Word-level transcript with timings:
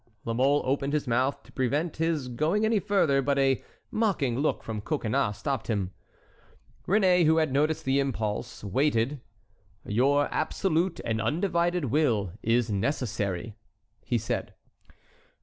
La 0.25 0.33
Mole 0.33 0.63
opened 0.65 0.93
his 0.93 1.05
mouth 1.07 1.43
to 1.43 1.51
prevent 1.51 1.97
his 1.97 2.27
going 2.27 2.65
any 2.65 2.79
further, 2.79 3.21
but 3.21 3.37
a 3.37 3.63
mocking 3.91 4.35
look 4.39 4.63
from 4.63 4.81
Coconnas 4.81 5.37
stopped 5.37 5.67
him. 5.67 5.91
Réné, 6.87 7.27
who 7.27 7.37
had 7.37 7.53
noticed 7.53 7.85
the 7.85 7.99
impulse, 7.99 8.63
waited. 8.63 9.21
"Your 9.85 10.27
absolute 10.33 10.99
and 11.05 11.21
undivided 11.21 11.85
will 11.85 12.33
is 12.41 12.71
necessary," 12.71 13.55
he 14.03 14.17
said. 14.17 14.55